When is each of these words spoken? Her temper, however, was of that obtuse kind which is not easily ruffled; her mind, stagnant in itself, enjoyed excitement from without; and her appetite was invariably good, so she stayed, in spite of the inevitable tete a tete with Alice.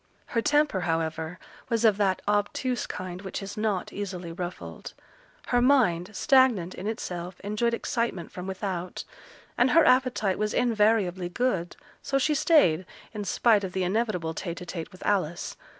Her 0.25 0.41
temper, 0.41 0.79
however, 0.81 1.37
was 1.69 1.85
of 1.85 1.97
that 1.97 2.23
obtuse 2.27 2.87
kind 2.87 3.21
which 3.21 3.43
is 3.43 3.55
not 3.55 3.93
easily 3.93 4.31
ruffled; 4.31 4.95
her 5.49 5.61
mind, 5.61 6.09
stagnant 6.15 6.73
in 6.73 6.87
itself, 6.87 7.39
enjoyed 7.41 7.75
excitement 7.75 8.31
from 8.31 8.47
without; 8.47 9.03
and 9.59 9.69
her 9.69 9.85
appetite 9.85 10.39
was 10.39 10.55
invariably 10.55 11.29
good, 11.29 11.75
so 12.01 12.17
she 12.17 12.33
stayed, 12.33 12.87
in 13.13 13.25
spite 13.25 13.63
of 13.63 13.73
the 13.73 13.83
inevitable 13.83 14.33
tete 14.33 14.61
a 14.61 14.65
tete 14.65 14.91
with 14.91 15.05
Alice. 15.05 15.55